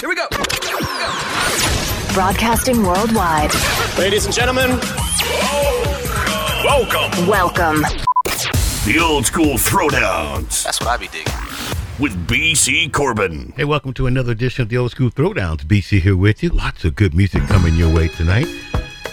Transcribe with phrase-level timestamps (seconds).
[0.00, 0.26] Here we go.
[2.12, 3.50] Broadcasting worldwide.
[3.98, 4.70] Ladies and gentlemen,
[6.64, 7.26] Welcome.
[7.26, 7.82] Welcome.
[8.84, 11.32] The old school throwdowns That's what I be digging.
[11.98, 13.52] with BC Corbin.
[13.56, 15.64] Hey, welcome to another edition of the Old School Throwdowns.
[15.64, 16.50] BC here with you.
[16.50, 18.46] Lots of good music coming your way tonight.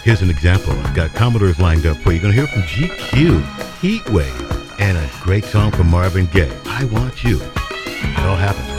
[0.02, 0.72] Here's an example.
[0.80, 2.20] I've got Commodores lined up for you.
[2.20, 3.40] You're going to hear from GQ,
[3.80, 7.40] Heatwave, and a great song from Marvin Gaye, I Want You.
[7.40, 8.73] It all happens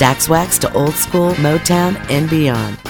[0.00, 2.89] Stax Wax to old school, Motown, and beyond.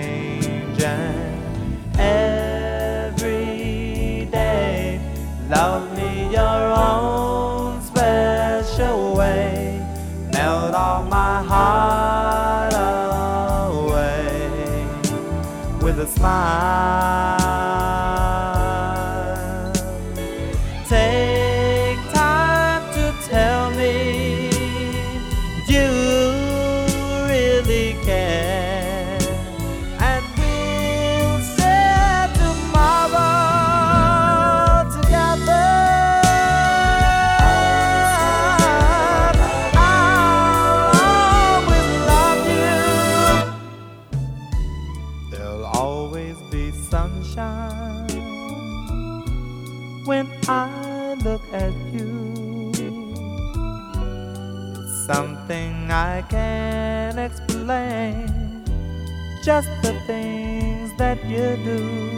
[16.21, 17.30] smile.
[59.81, 62.11] the things that you do.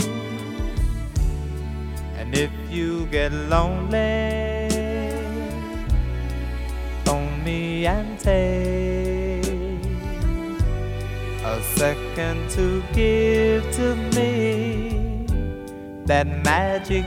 [2.17, 4.69] And if you get lonely,
[7.05, 9.45] phone me and take
[11.45, 15.25] a second to give to me
[16.05, 17.05] that magic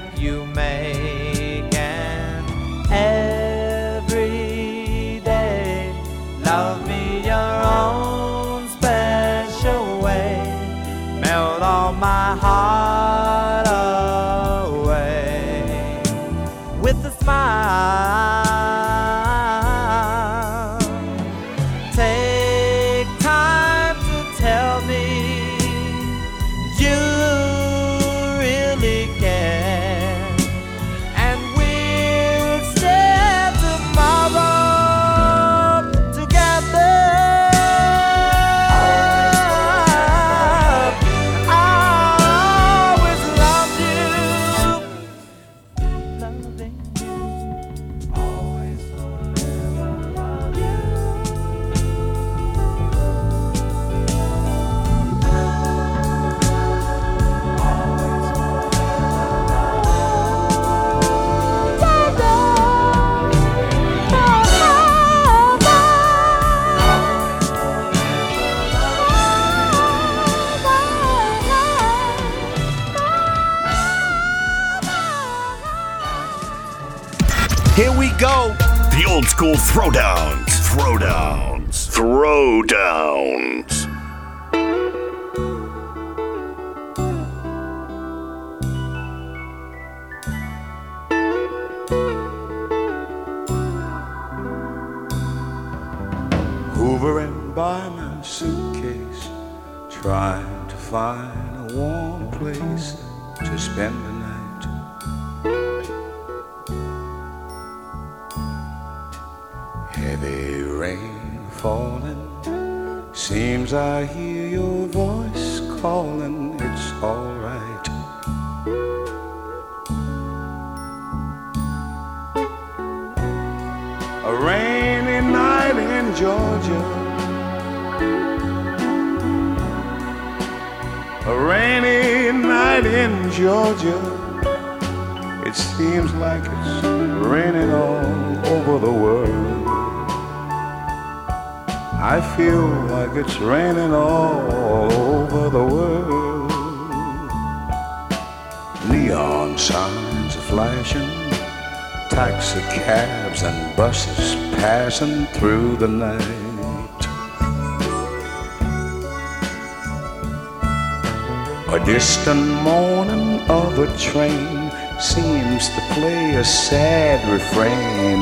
[161.96, 168.20] distant moaning of a train seems to play a sad refrain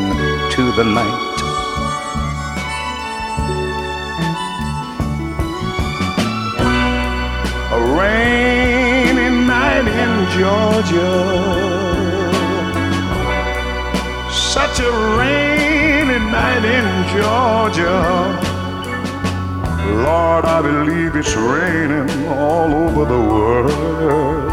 [0.55, 1.39] to the night.
[7.77, 11.13] A rainy night in Georgia
[14.31, 18.44] such a rainy night in Georgia.
[19.87, 24.51] Lord, I believe it's raining all over the world.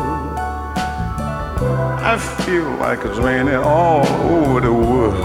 [2.04, 5.24] I feel like it's raining all over the world.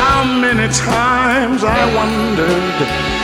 [0.00, 3.16] How many times I wondered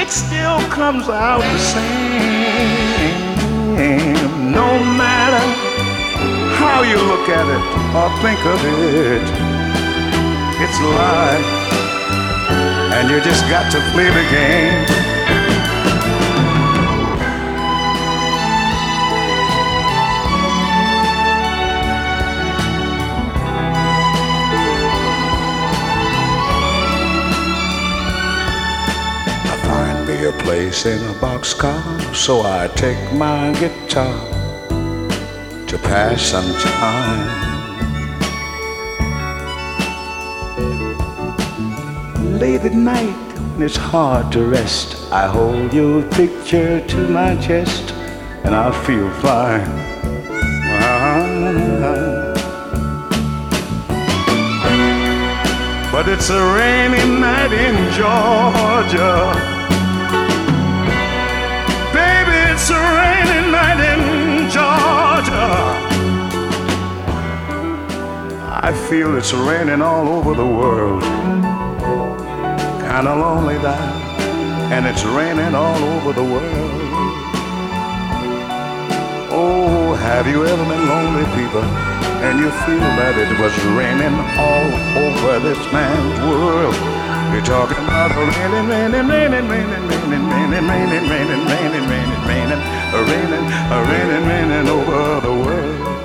[0.00, 2.16] it still comes out the same
[4.52, 5.15] no matter
[6.58, 7.64] how you look at it
[7.98, 9.26] or think of it,
[10.62, 11.48] it's life,
[12.96, 15.06] and you just got to play the game.
[30.16, 31.78] A place in a boxcar,
[32.12, 34.35] so I take my guitar
[35.88, 37.46] pass some time.
[42.38, 43.16] Late at night,
[43.54, 47.92] when it's hard to rest, I hold your picture to my chest,
[48.44, 49.86] and I feel fine.
[55.92, 59.55] But it's a rainy night in Georgia.
[68.66, 71.00] I feel it's raining all over the world.
[72.82, 73.94] Kinda lonely now,
[74.74, 76.82] and it's raining all over the world.
[79.30, 81.62] Oh, have you ever been lonely, people?
[82.26, 86.74] And you feel that it was raining all over this man's world.
[87.30, 92.62] You're talking about raining, raining, raining, raining, raining, raining, raining, raining, raining, raining, raining,
[93.06, 93.42] raining,
[93.86, 95.95] raining, raining over the world.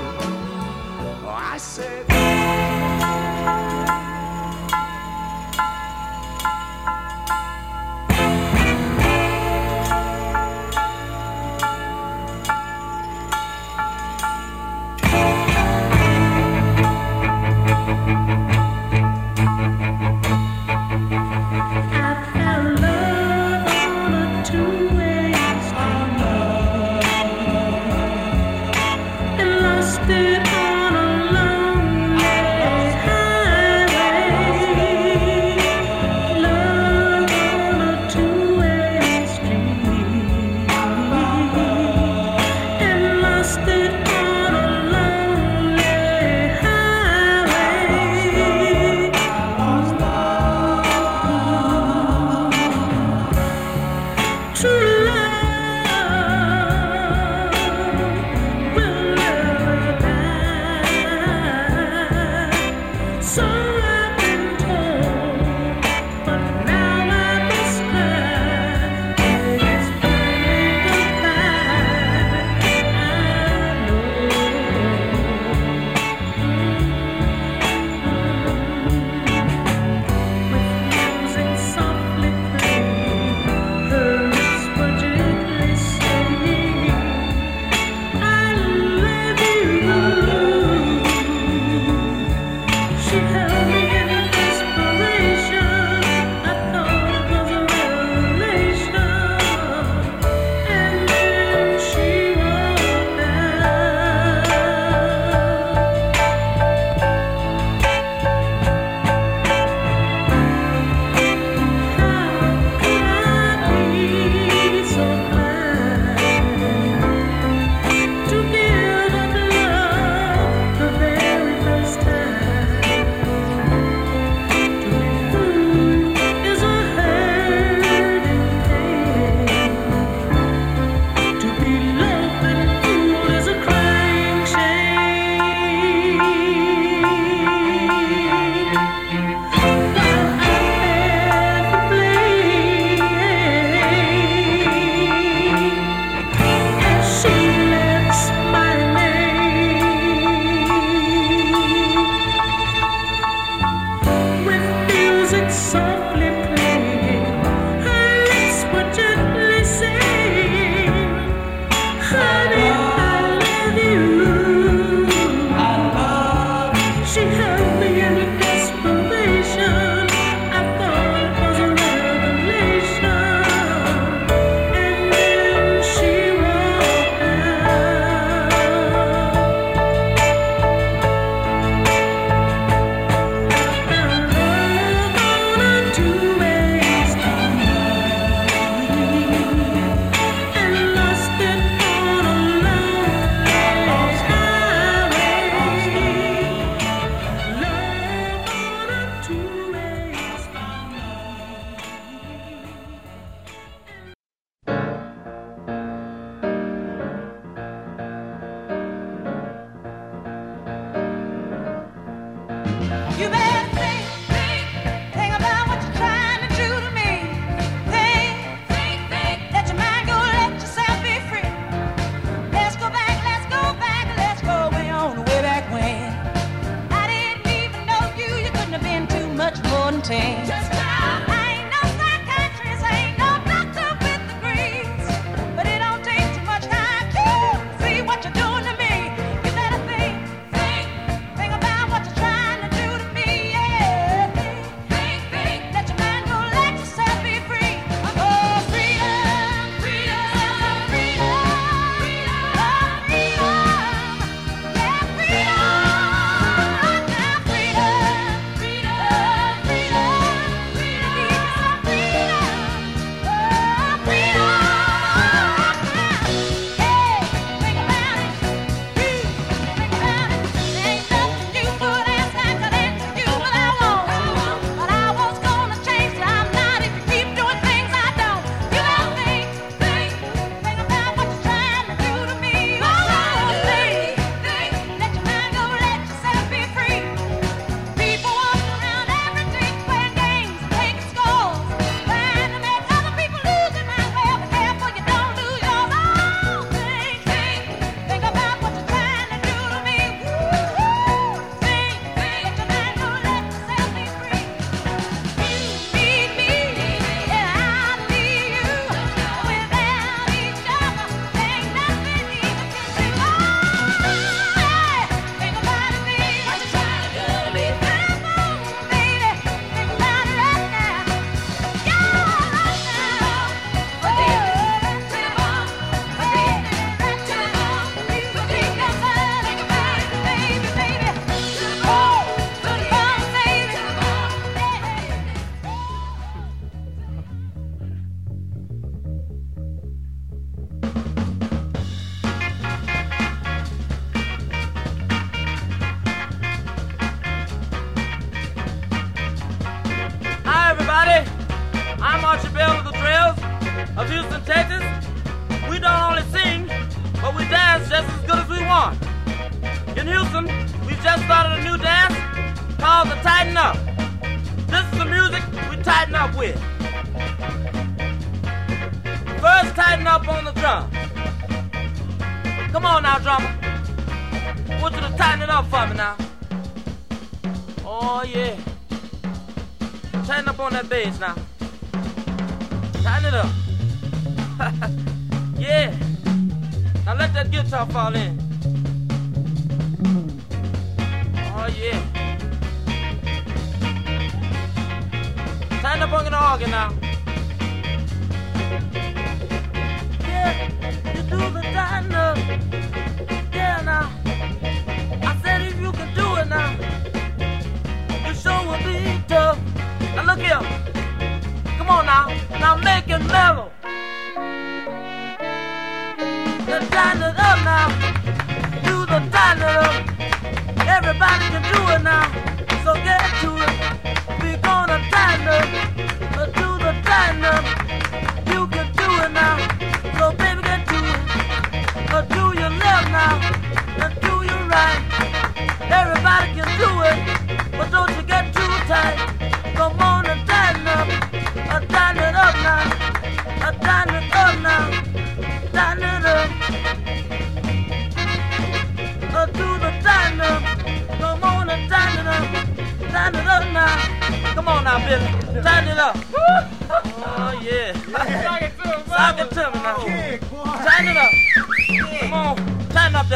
[381.04, 381.41] days now.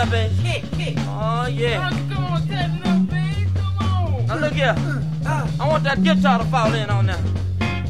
[0.10, 0.32] babe.
[0.42, 0.96] Kick, kick.
[1.00, 1.90] Oh, yeah.
[1.90, 3.48] Come on, tap it up, babe.
[3.56, 4.26] Come on.
[4.28, 4.74] Now, look here.
[4.74, 5.48] Mm, uh.
[5.60, 7.20] I want that guitar to fall in on now.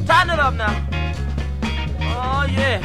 [0.06, 0.74] Tighten it up now.
[2.02, 2.80] Oh, yeah.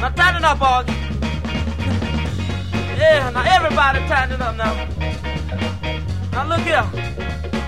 [0.00, 0.90] Now, tighten it up, Augie.
[2.98, 4.74] yeah, now everybody tighten it up now.
[6.32, 6.84] Now, look here.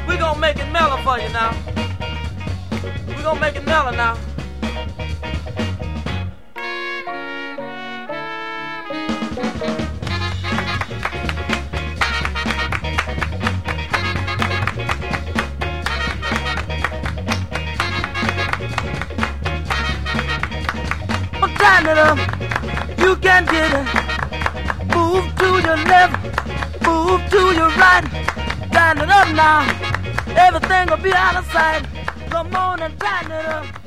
[0.07, 1.53] We're going to make it mellow for you now.
[3.09, 4.17] We're going to make it mellow now.
[29.43, 29.61] now.
[30.47, 31.83] Everything will be out of sight.
[32.31, 33.82] The morning brightening up.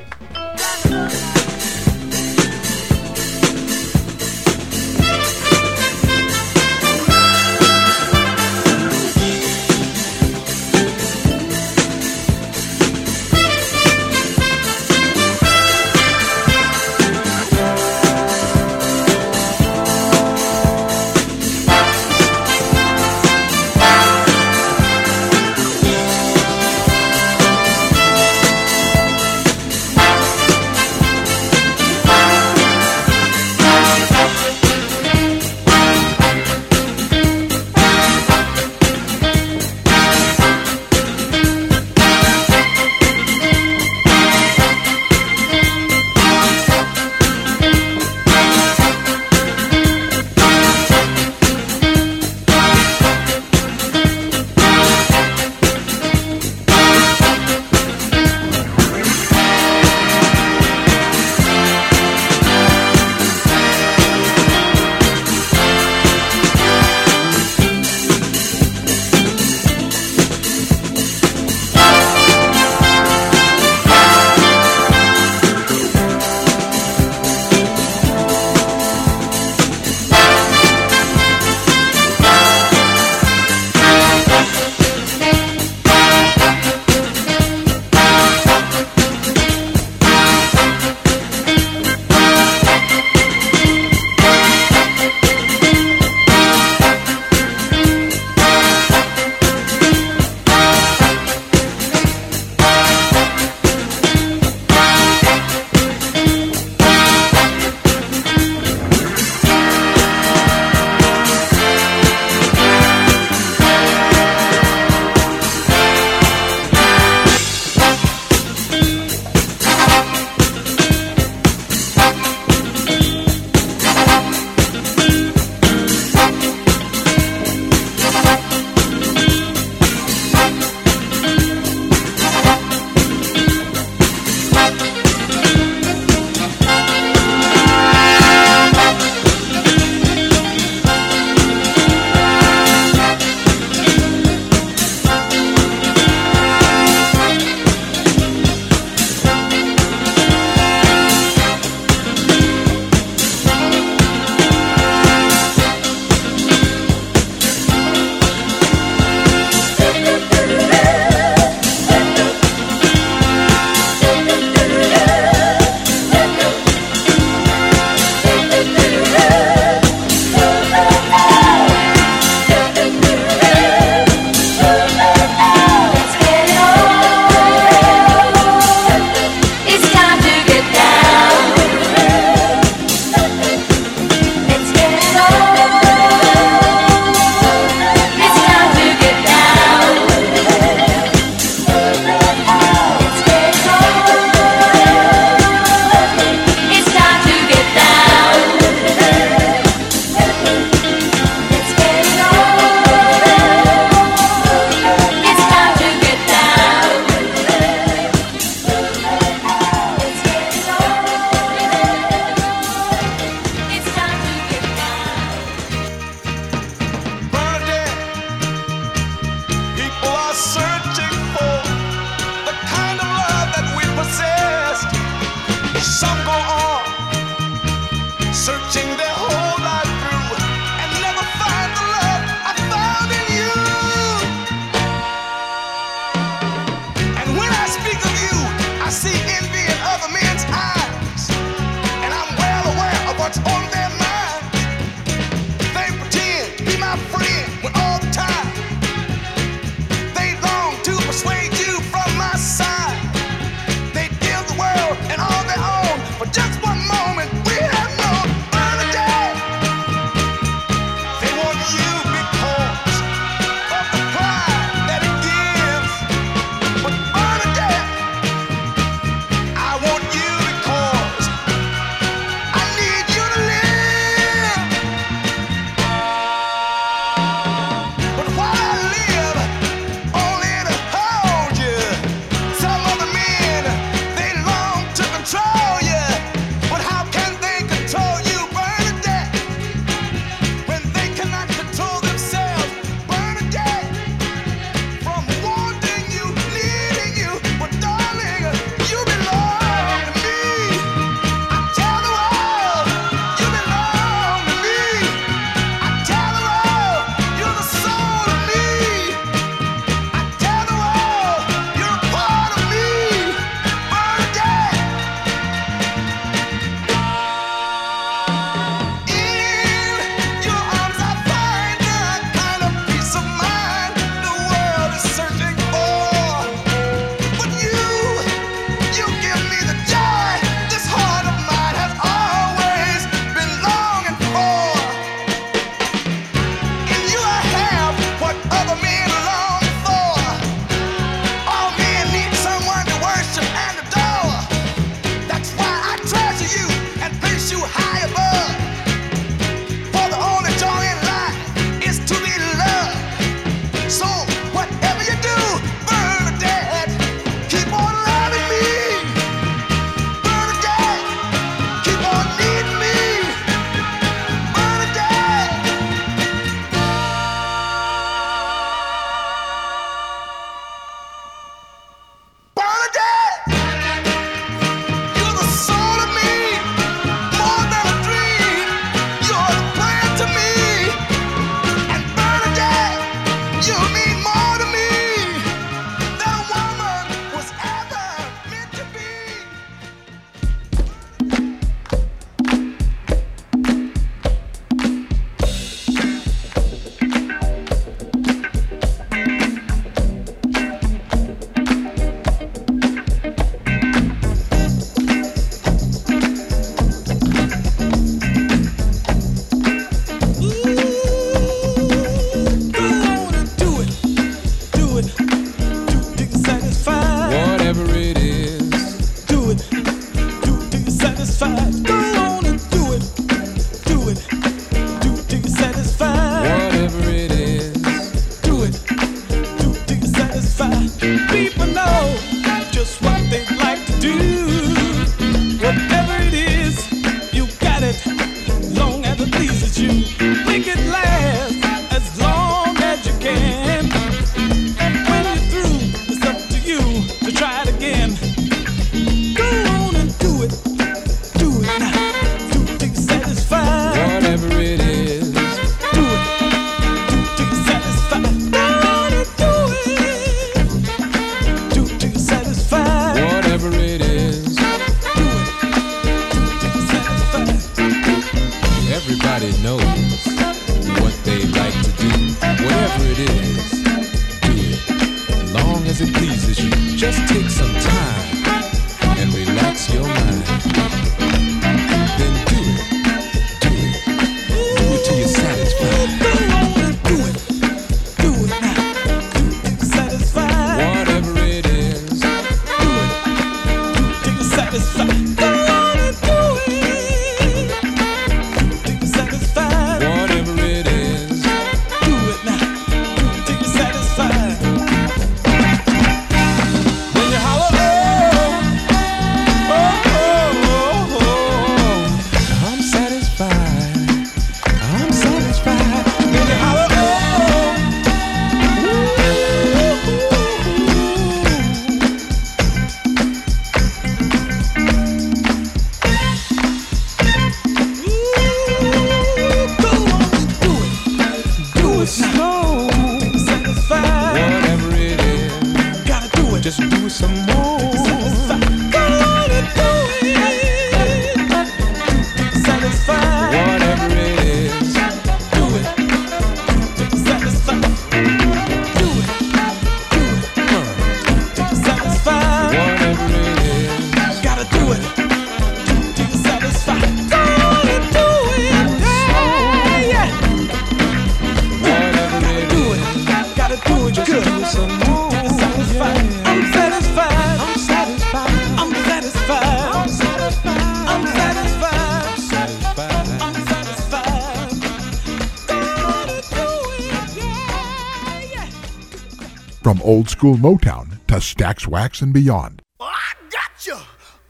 [580.36, 582.82] school Motown to Stax Wax and beyond.
[583.00, 583.92] Oh, I.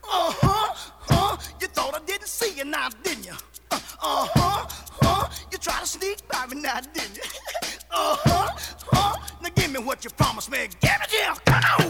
[0.03, 0.73] Uh-huh.
[1.01, 1.37] Huh.
[1.61, 4.31] You thought I didn't see you now, didn't uh-huh, uh-huh.
[4.31, 4.41] you?
[4.41, 4.65] Uh-huh.
[5.03, 5.29] Huh.
[5.51, 7.21] You to sneak by me now, didn't you?
[7.91, 8.49] uh-huh.
[8.93, 9.27] Huh.
[9.43, 10.69] Now give me what you promised me.
[10.81, 11.45] Give it.
[11.45, 11.84] Come on.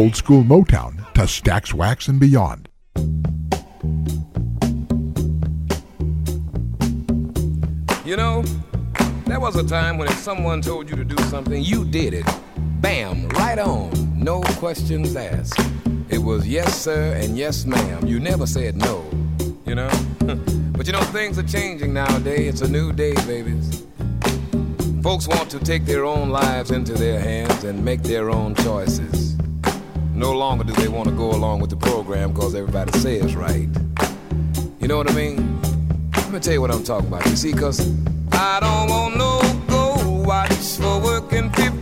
[0.00, 2.70] Old school Motown to Stax Wax and beyond.
[8.02, 8.42] You know,
[9.26, 12.24] there was a time when if someone told you to do something, you did it.
[12.80, 13.90] Bam, right on.
[14.18, 15.60] No questions asked.
[16.08, 18.06] It was yes, sir, and yes, ma'am.
[18.06, 19.04] You never said no,
[19.66, 19.90] you know?
[20.72, 22.48] but you know, things are changing nowadays.
[22.48, 23.84] It's a new day, babies.
[25.02, 29.29] Folks want to take their own lives into their hands and make their own choices.
[30.20, 33.66] No longer do they want to go along with the program because everybody says right.
[34.78, 35.58] You know what I mean?
[36.12, 37.24] Let me tell you what I'm talking about.
[37.24, 37.80] You see, cause
[38.30, 41.79] I don't want no go watch for working 50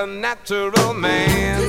[0.00, 1.59] a natural man.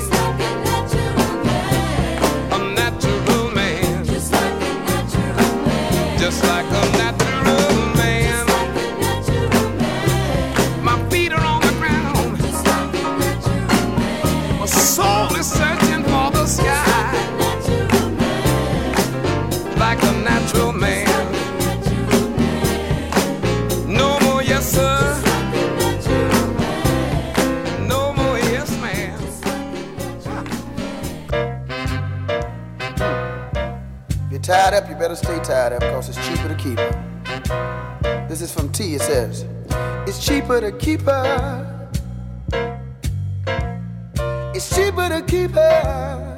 [44.53, 46.35] It's cheaper to keep her.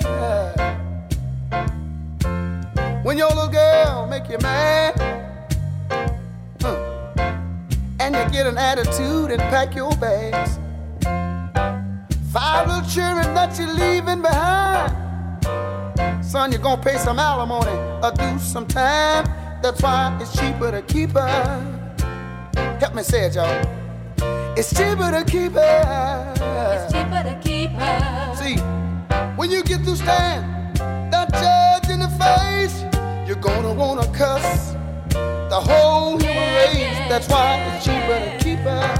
[3.03, 4.97] When your little girl make you mad,
[6.61, 6.77] huh,
[7.99, 10.57] and you get an attitude and pack your bags.
[12.31, 14.93] Five little children that you're leaving behind.
[16.23, 19.25] Son, you're gonna pay some alimony or do some time.
[19.61, 21.99] That's why it's cheaper to keep her.
[22.79, 23.82] Help me say it, y'all.
[24.55, 26.33] It's cheaper to keep her.
[26.75, 28.35] It's cheaper to keep her.
[28.35, 28.57] See,
[29.35, 30.45] when you get through staring
[31.09, 32.83] that judge in the face,
[33.27, 34.73] you're gonna wanna cuss
[35.09, 36.99] the whole human race.
[37.09, 38.93] That's why it's cheaper to keep her.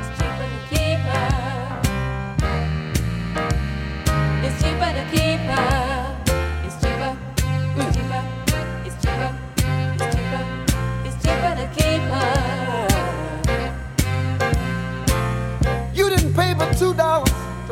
[0.00, 1.28] it's cheaper to keep her.
[4.44, 5.83] It's cheaper to keep her.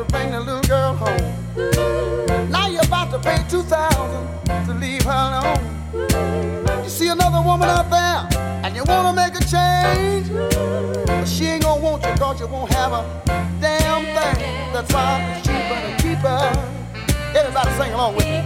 [0.03, 2.49] To bring the little girl home.
[2.49, 4.27] Now you're about to pay two thousand
[4.67, 6.83] to leave her alone.
[6.83, 8.27] You see another woman out there
[8.63, 10.29] and you wanna make a change.
[11.05, 13.03] But she ain't gonna want you cause you won't have a
[13.61, 14.73] damn thing.
[14.73, 16.51] That's why it's cheaper to keep her.
[17.35, 18.41] Everybody sing along with me.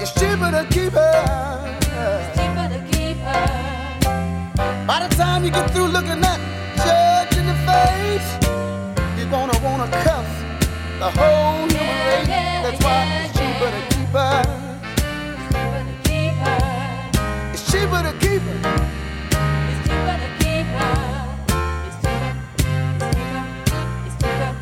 [0.00, 1.16] It's cheaper to keep her.
[2.20, 4.86] It's cheaper to keep her.
[4.86, 6.40] By the time you get through looking that
[6.84, 8.30] judge in the face,
[9.26, 10.26] you're gonna wanna cuff
[11.00, 12.28] the whole human race.
[12.62, 14.42] That's why it's cheaper to keep her.
[15.32, 17.50] It's cheaper to keep her.
[17.52, 18.56] It's cheaper to keep her.
[19.72, 20.14] It's cheaper.
[24.06, 24.52] It's cheaper.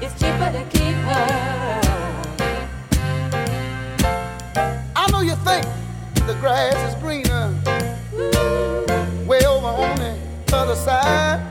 [0.00, 0.04] It's.
[0.04, 1.26] It's cheaper to keep her.
[4.96, 5.64] I know you think
[6.26, 7.54] the grass is greener
[9.26, 10.14] way over on the
[10.52, 11.47] other side.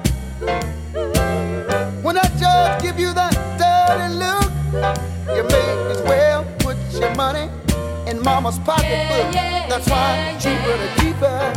[8.17, 9.33] In mama's pocketbook.
[9.69, 11.53] That's why it's cheaper to keep her.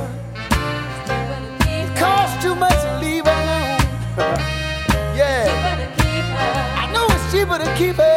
[1.67, 3.81] It costs too much to leave her alone.
[5.17, 5.47] yeah.
[6.77, 8.17] I know it's cheaper to keep her.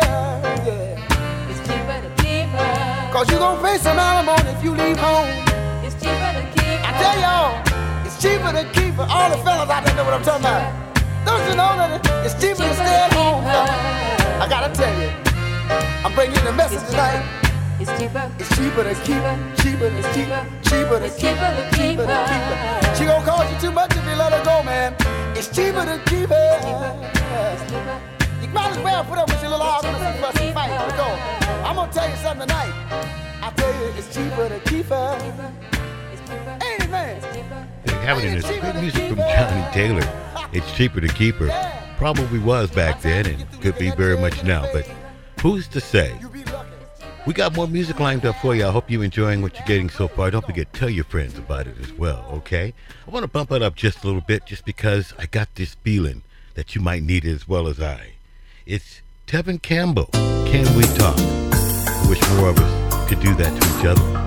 [0.67, 1.49] Yeah.
[1.49, 3.11] It's cheaper to keep her.
[3.13, 5.29] Cause you gon' pay some alimony if you leave home.
[5.85, 6.87] It's cheaper to keep her.
[6.87, 9.07] I tell y'all, it's cheaper to keep her.
[9.09, 10.65] All the fellas out there know what I'm talking about.
[11.25, 14.43] Don't you know that it's cheaper to stay at home, fella?
[14.43, 15.09] I gotta tell you,
[16.03, 17.42] I'm bringing you the message tonight.
[17.84, 18.31] It's cheaper.
[18.39, 19.55] It's cheaper to keep her.
[19.57, 20.47] Cheaper to keep her.
[20.63, 21.69] Cheaper to keep cheaper to her.
[21.71, 22.95] keep Cheaper to keep her.
[22.95, 24.95] She gon' cost you too much if you let her go, man.
[25.36, 26.53] It's cheaper to keep her.
[28.41, 30.71] You might as well put up with your little arguments and fuss and fight.
[30.86, 31.19] Because
[31.67, 32.71] I'm gonna tell you something tonight.
[33.43, 35.19] I tell you, it's cheaper to keep her.
[36.63, 37.67] Ain't it, man?
[37.84, 40.19] They have it in this good music from Johnnie Taylor.
[40.53, 41.49] It's cheaper to keep her.
[41.97, 44.88] Probably was back then and could be very much now, but
[45.41, 46.15] who's to say?
[47.26, 48.67] We got more music lined up for you.
[48.67, 50.30] I hope you're enjoying what you're getting so far.
[50.30, 52.74] Don't forget, tell your friends about it as well, okay?
[53.07, 55.76] I want to bump it up just a little bit just because I got this
[55.76, 56.24] feeling
[56.55, 58.15] that you might need it as well as I.
[58.65, 60.09] It's Tevin Campbell.
[60.11, 61.15] Can we talk?
[61.17, 64.22] I wish more of us could do that to each other.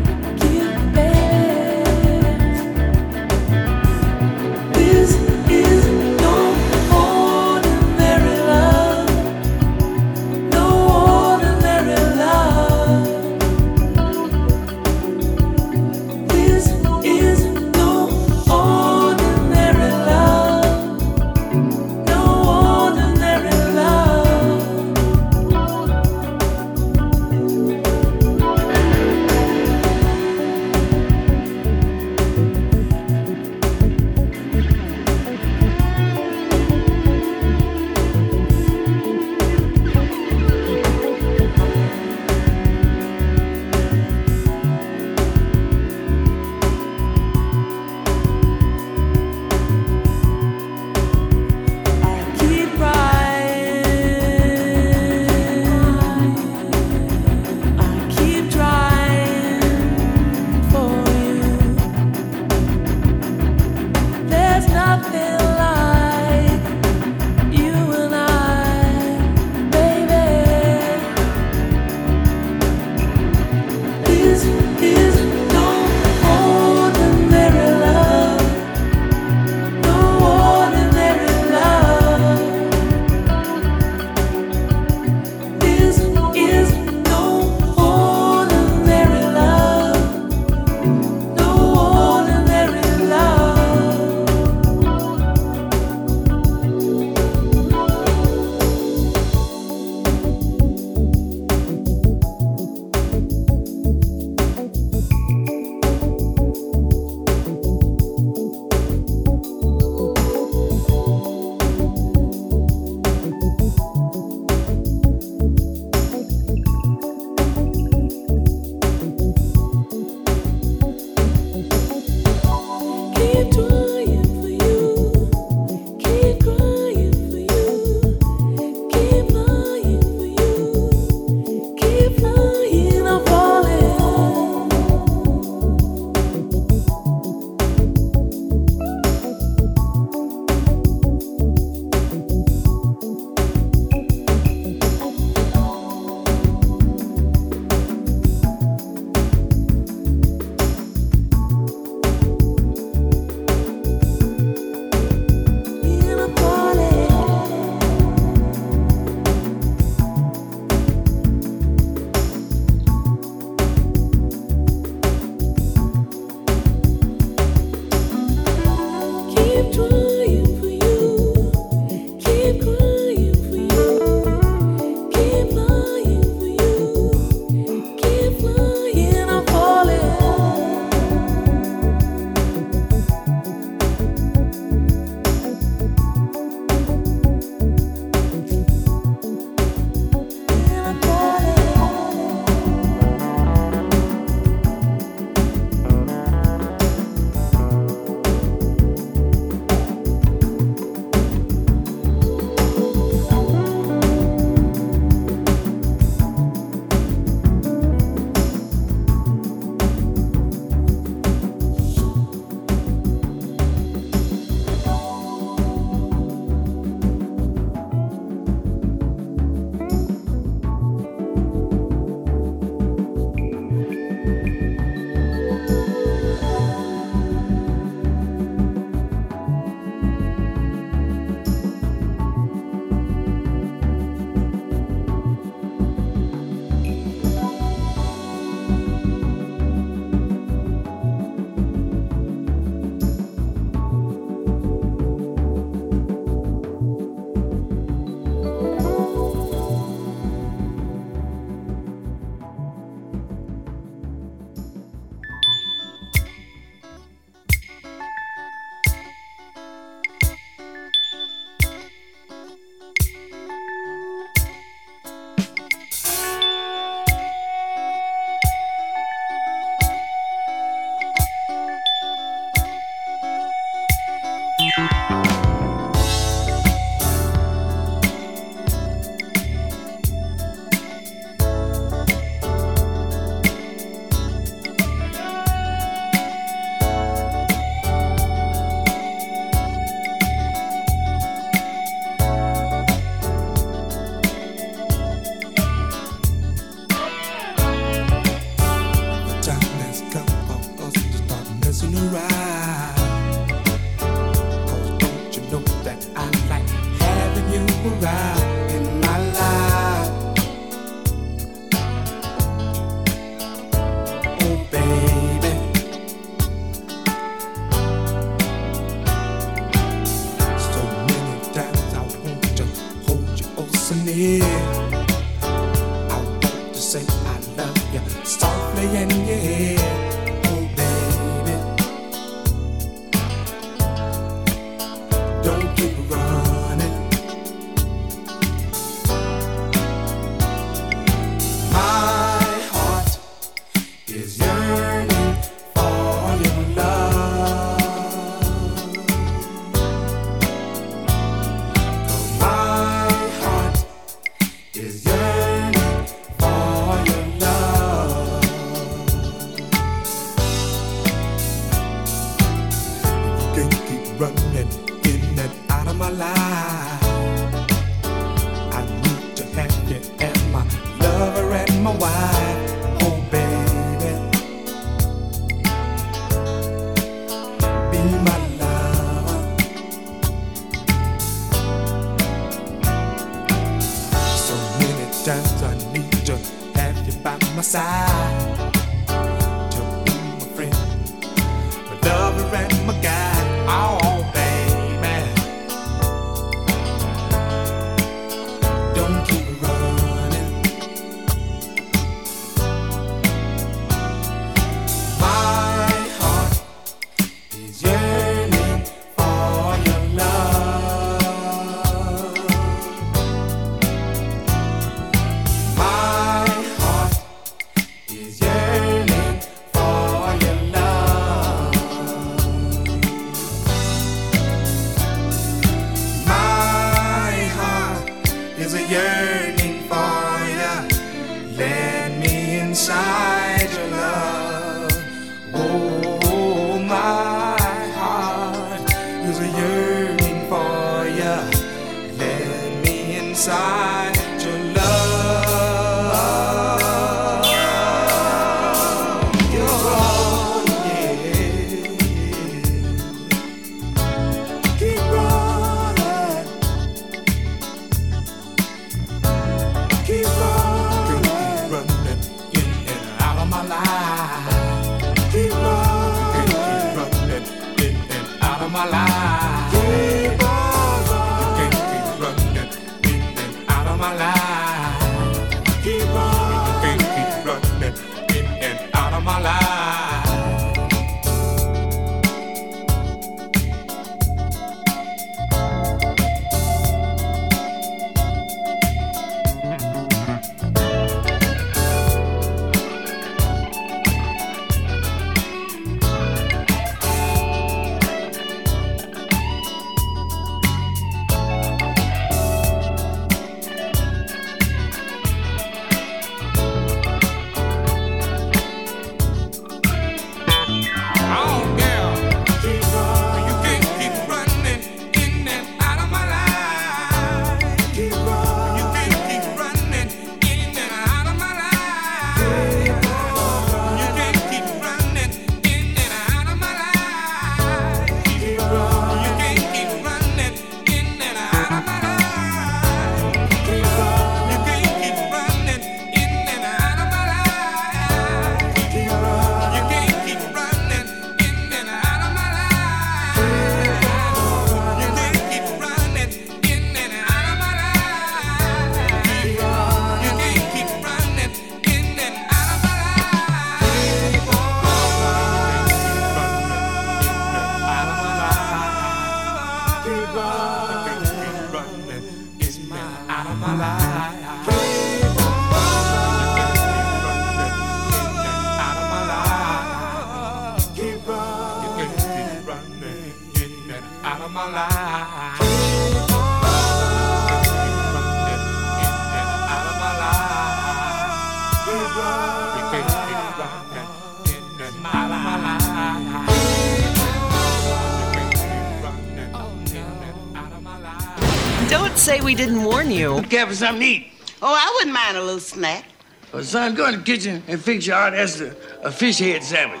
[593.06, 593.42] warn you.
[593.48, 594.26] Care for something to eat?
[594.62, 596.04] Oh, I wouldn't mind a little snack.
[596.52, 600.00] Well, son, go in the kitchen and fix your Aunt Esther a fish head sandwich.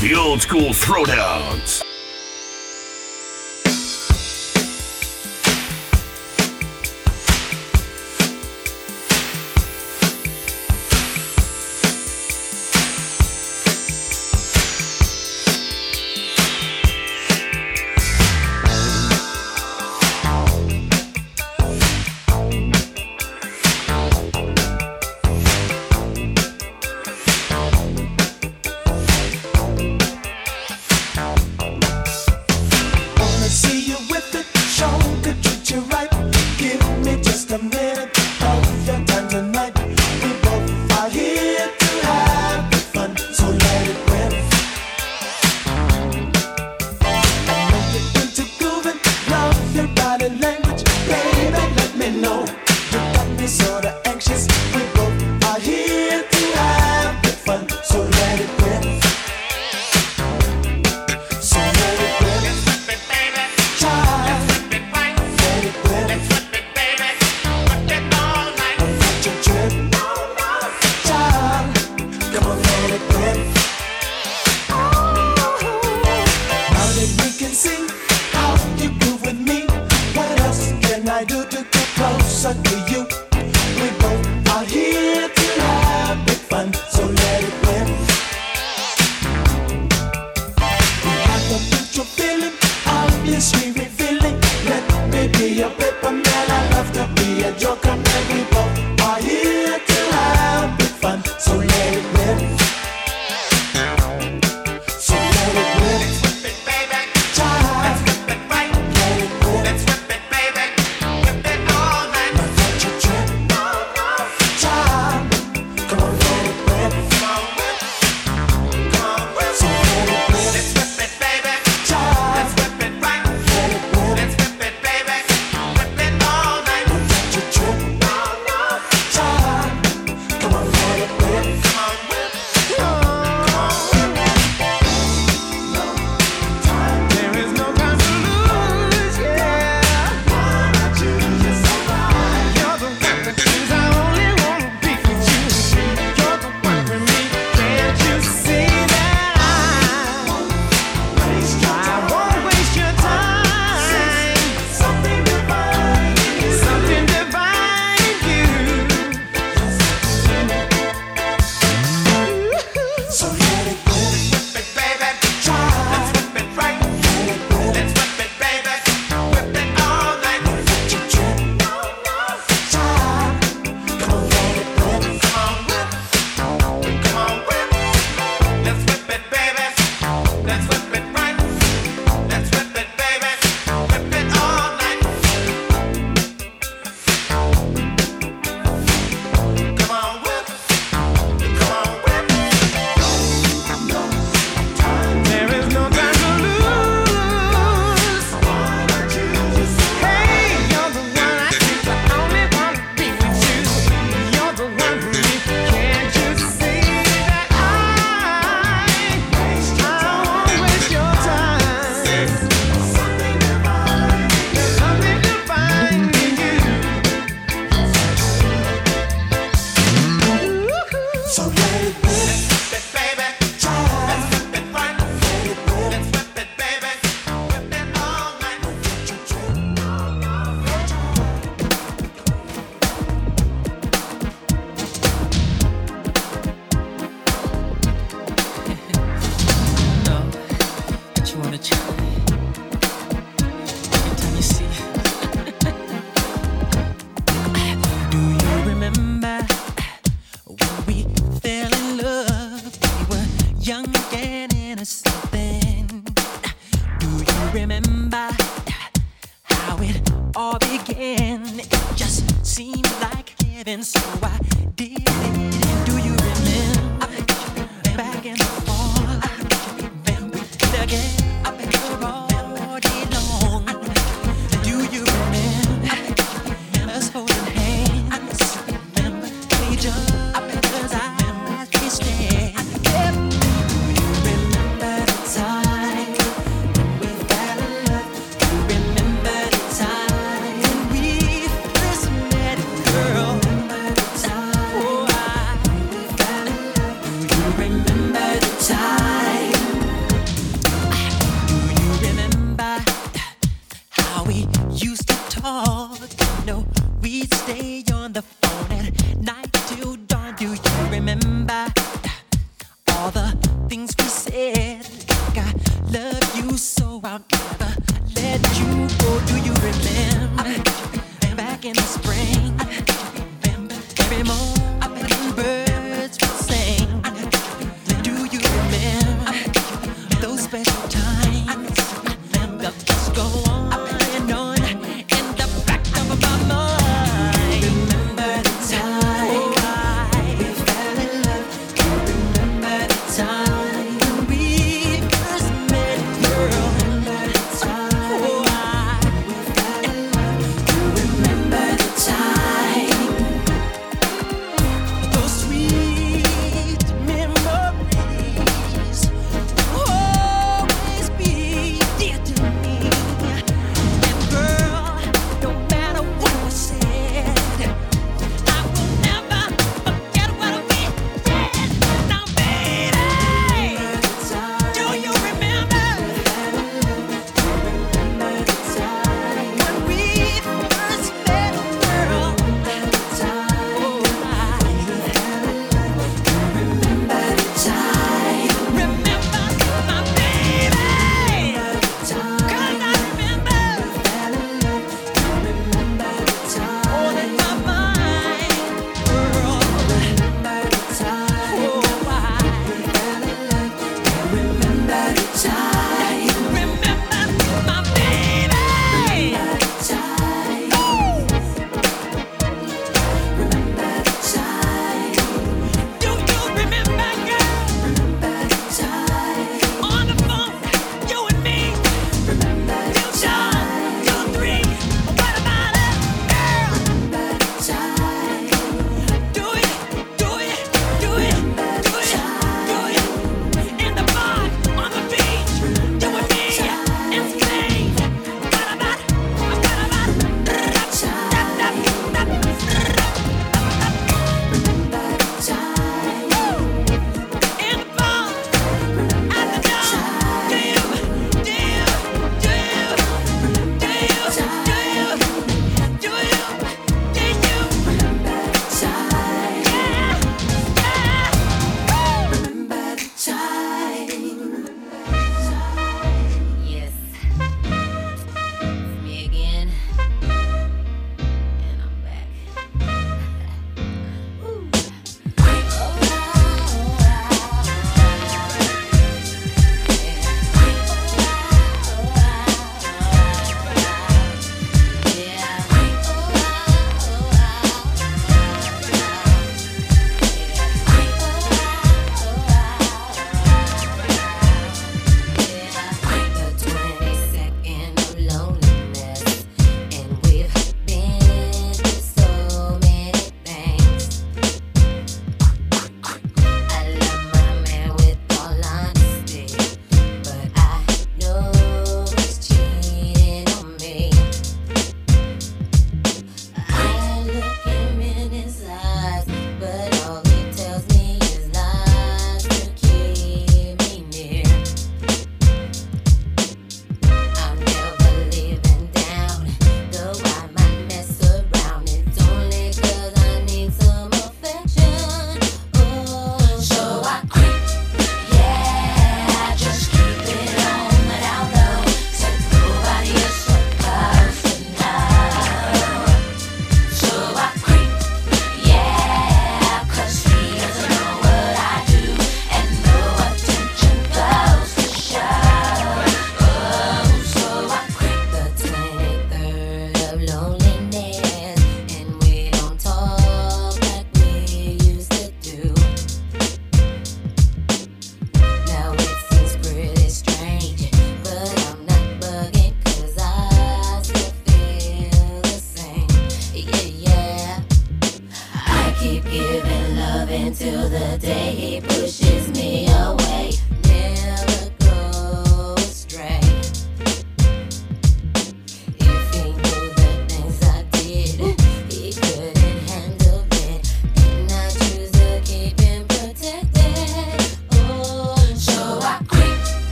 [0.00, 1.75] the old school throwdowns.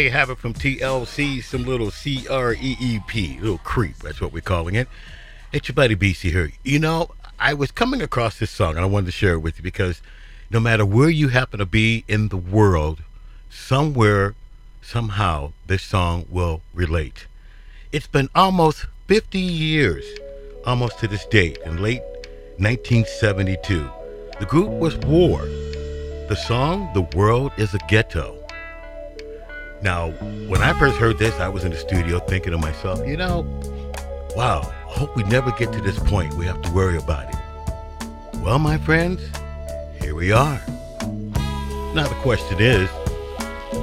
[0.00, 3.96] They have it from TLC, some little C R E E P, little creep.
[3.98, 4.88] That's what we're calling it.
[5.52, 6.52] It's your buddy BC here.
[6.64, 9.58] You know, I was coming across this song and I wanted to share it with
[9.58, 10.00] you because
[10.48, 13.02] no matter where you happen to be in the world,
[13.50, 14.34] somewhere,
[14.80, 17.26] somehow, this song will relate.
[17.92, 20.06] It's been almost 50 years,
[20.64, 22.00] almost to this date, in late
[22.56, 23.86] 1972.
[24.38, 25.42] The group was War.
[25.42, 28.39] The song, The World is a Ghetto.
[29.82, 30.10] Now,
[30.48, 33.42] when I first heard this, I was in the studio thinking to myself, you know,
[34.36, 38.38] wow, I hope we never get to this point we have to worry about it.
[38.40, 39.22] Well, my friends,
[40.00, 40.60] here we are.
[41.94, 42.90] Now, the question is,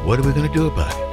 [0.05, 1.06] what are we going to do about it?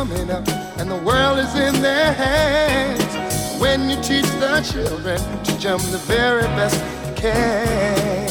[0.00, 0.48] Coming up,
[0.78, 3.12] and the world is in their hands.
[3.60, 8.26] When you teach the children, to jump the very best you can.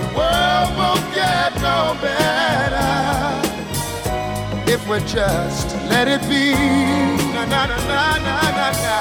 [0.00, 2.90] The world won't get no better
[4.72, 6.54] if we just let it be.
[7.34, 8.96] Na na na na na na.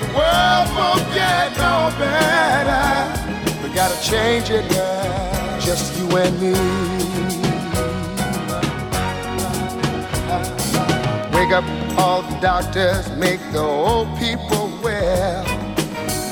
[0.00, 2.86] The world won't get no better.
[3.62, 5.58] We gotta change it, girl.
[5.58, 7.43] Just you and me.
[11.54, 15.44] Up all the doctors, make the old people well.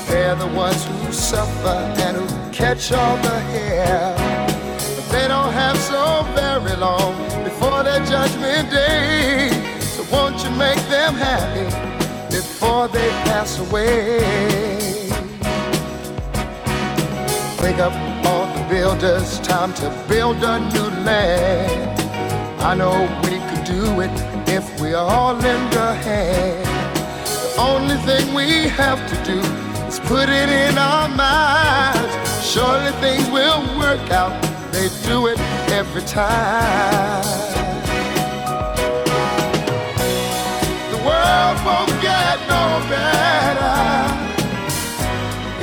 [0.07, 4.13] They're the ones who suffer and who catch all the hair.
[4.95, 7.13] But they don't have so very long
[7.45, 9.49] before their judgment day.
[9.79, 11.67] So won't you make them happy
[12.29, 14.19] before they pass away?
[17.61, 17.93] Wake up
[18.27, 22.01] all the builders, time to build a new land.
[22.59, 26.65] I know we could do it if we all lend a hand.
[27.25, 29.39] The only thing we have to do
[29.87, 32.13] is put it in our minds.
[32.45, 34.33] Surely things will work out.
[34.71, 35.39] They do it
[35.79, 37.25] every time.
[40.93, 43.79] The world won't get no better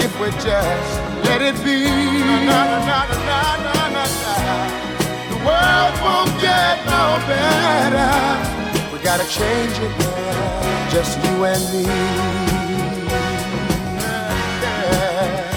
[0.05, 0.91] if we just
[1.27, 1.81] let it be.
[5.33, 8.60] The world won't get no better.
[9.03, 11.83] Gotta change it now, just you and me.
[14.63, 15.51] Yeah.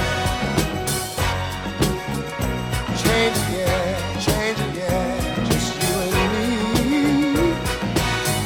[3.03, 6.49] Change it, yeah, change it, yeah, just you and me.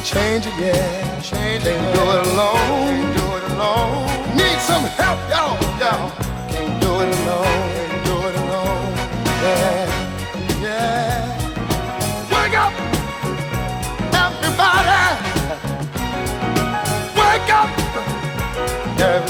[0.04, 1.76] Change it, yeah, change it.
[1.78, 4.36] Can't do it alone, can't do it alone.
[4.36, 6.27] Need some help, y'all, y'all.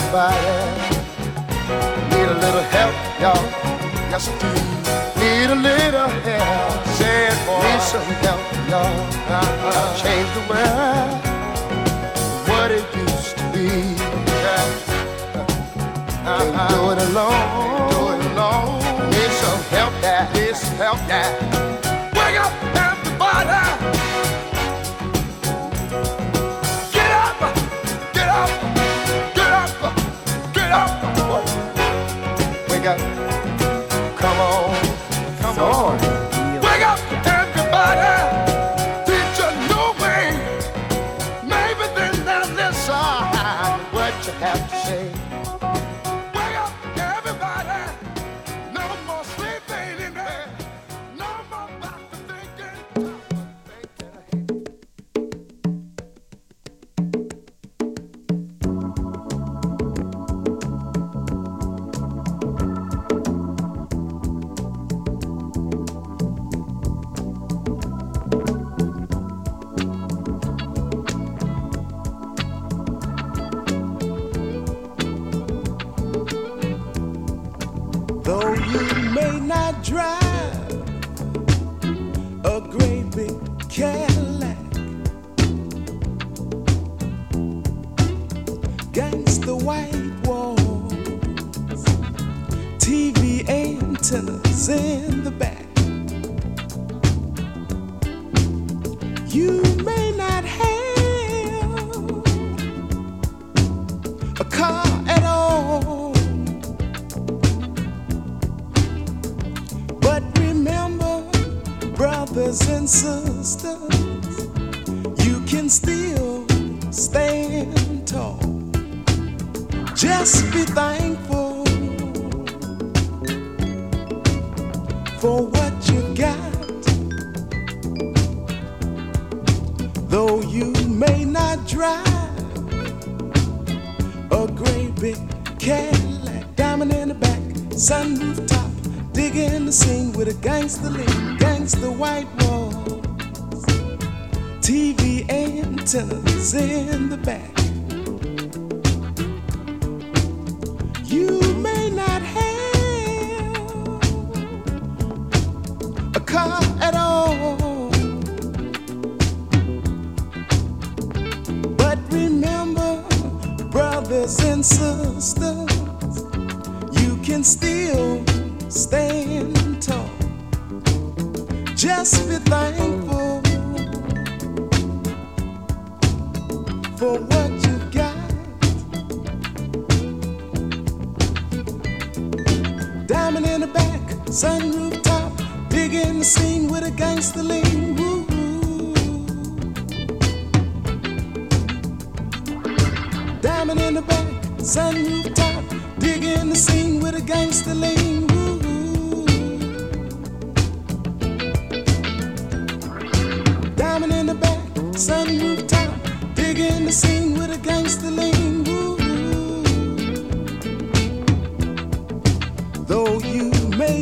[0.08, 0.96] Everybody.
[2.10, 3.44] Need a little help, y'all.
[4.10, 4.48] Yes, I do.
[5.20, 6.86] Need a little help.
[6.96, 7.60] Say it, boy.
[7.62, 8.40] Need some help,
[8.70, 8.88] y'all.
[9.28, 9.96] Uh-uh.
[9.96, 11.12] Change the world.
[12.48, 13.68] What it used to be.
[14.44, 14.84] Can't
[16.24, 17.08] do it uh-huh.
[17.08, 17.32] alone.
[17.32, 19.10] Can't do it alone.
[19.10, 20.34] Need some help, that.
[20.34, 21.47] Need some help, that.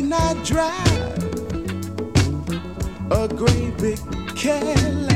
[0.07, 1.23] May not drive
[3.11, 3.99] a great big
[4.35, 5.06] Cadillac.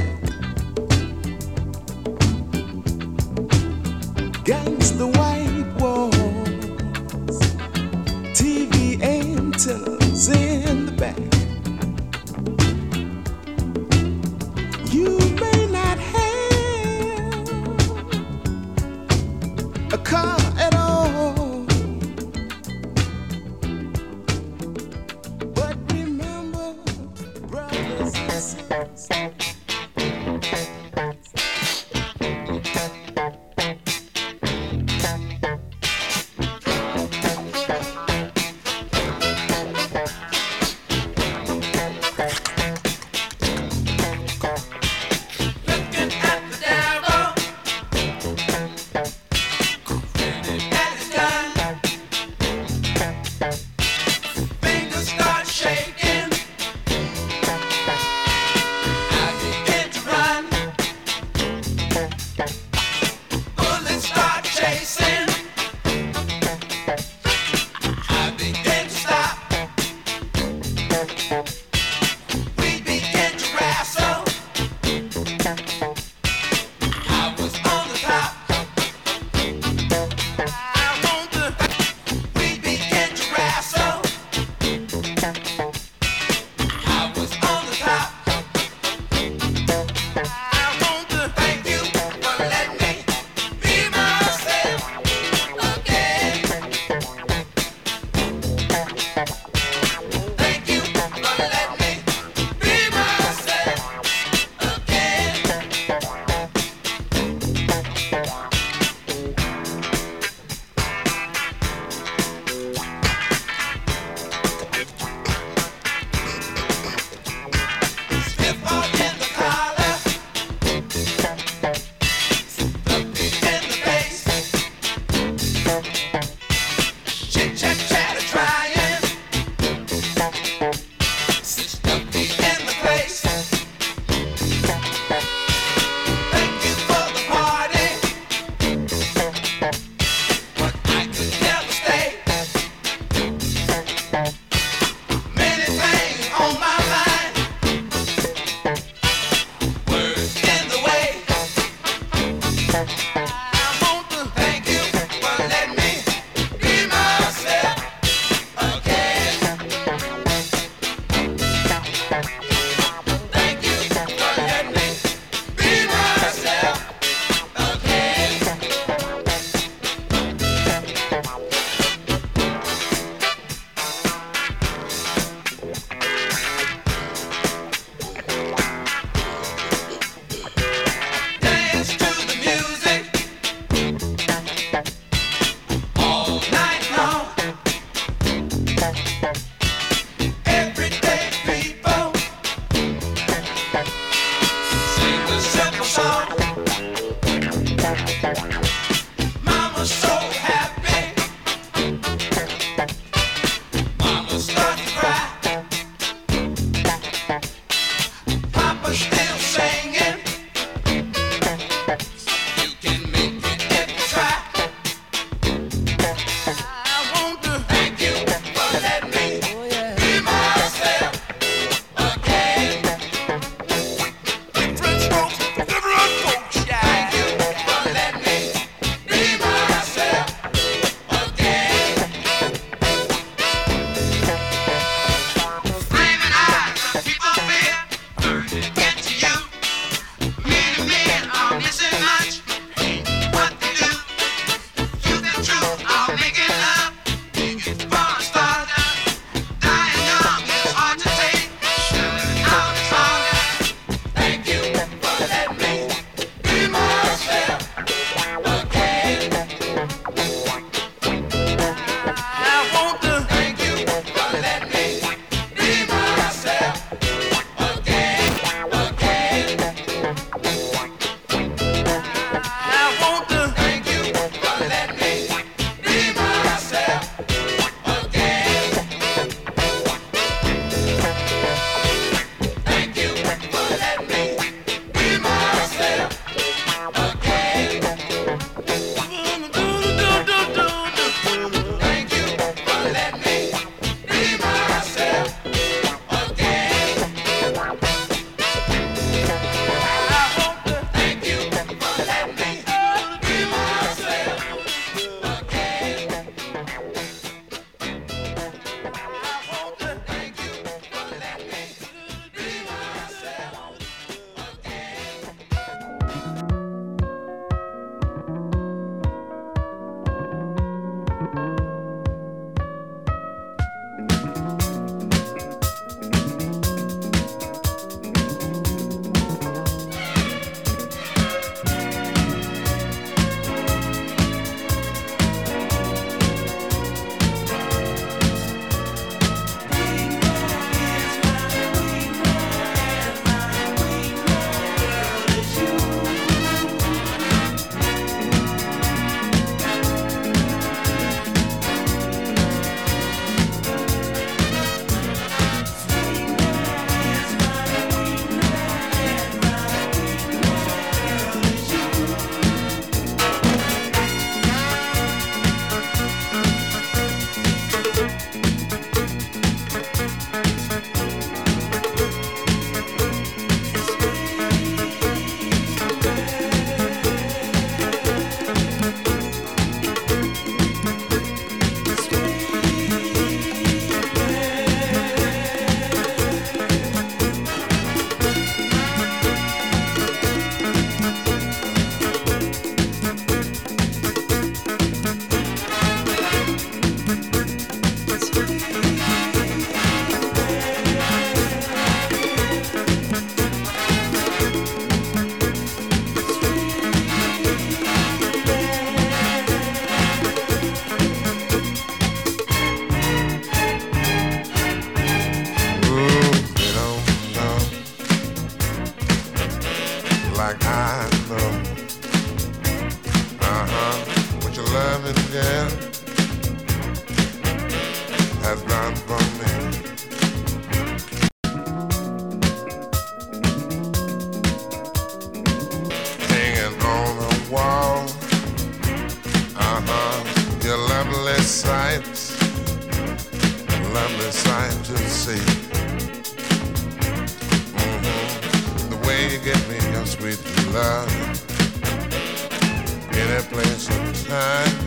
[453.22, 454.78] any place or time.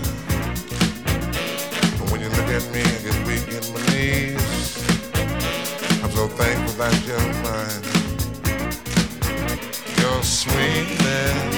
[1.99, 4.85] But when you look at me, I get weak in my knees.
[6.03, 7.83] I'm so thankful that you're mine.
[10.01, 11.54] Your sweetness.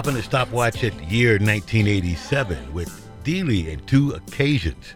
[0.00, 4.94] Stopping a stopwatch at year 1987 with Deele and two occasions.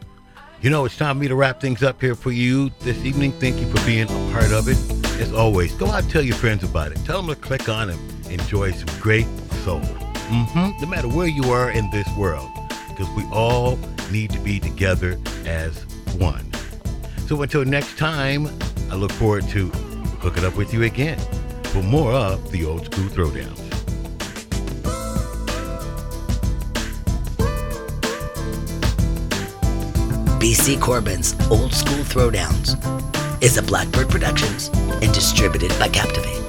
[0.62, 3.32] You know, it's time for me to wrap things up here for you this evening.
[3.32, 4.78] Thank you for being a part of it.
[5.20, 7.04] As always, go out and tell your friends about it.
[7.04, 9.26] Tell them to click on and enjoy some great
[9.62, 9.80] soul.
[9.80, 10.80] Mm-hmm.
[10.80, 12.48] No matter where you are in this world,
[12.88, 13.78] because we all
[14.10, 15.82] need to be together as
[16.16, 16.50] one.
[17.26, 18.48] So until next time,
[18.90, 19.66] I look forward to
[20.20, 21.18] hooking up with you again
[21.64, 23.63] for more of the old school throwdowns.
[30.44, 32.76] BC Corbin's Old School Throwdowns
[33.42, 36.43] is a Blackbird Productions and distributed by Captivate.